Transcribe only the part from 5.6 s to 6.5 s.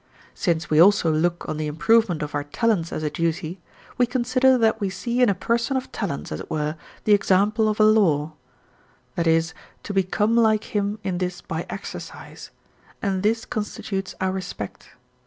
of talents, as it